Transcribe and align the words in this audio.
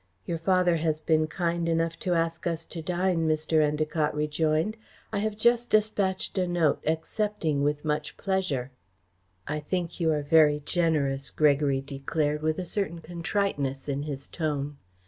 "Your 0.25 0.39
father 0.39 0.77
has 0.77 0.99
been 0.99 1.27
kind 1.27 1.69
enough 1.69 1.95
to 1.99 2.15
ask 2.15 2.47
us 2.47 2.65
to 2.65 2.81
dine," 2.81 3.27
Mr. 3.27 3.61
Endacott 3.61 4.15
rejoined. 4.15 4.75
"I 5.13 5.19
have 5.19 5.37
just 5.37 5.69
despatched 5.69 6.39
a 6.39 6.47
note, 6.47 6.81
accepting 6.87 7.61
with 7.61 7.85
much 7.85 8.17
pleasure." 8.17 8.71
"I 9.47 9.59
think 9.59 9.99
you 9.99 10.11
are 10.11 10.23
very 10.23 10.59
generous," 10.65 11.29
Gregory 11.29 11.81
declared, 11.81 12.41
with 12.41 12.57
a 12.57 12.65
certain 12.65 12.97
contriteness 12.97 13.87
in 13.87 14.01
his 14.01 14.27
tone. 14.27 14.77